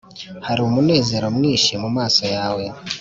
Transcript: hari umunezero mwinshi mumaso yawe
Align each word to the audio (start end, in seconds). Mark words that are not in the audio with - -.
hari 0.47 0.61
umunezero 0.63 1.27
mwinshi 1.37 1.71
mumaso 1.81 2.23
yawe 2.35 2.63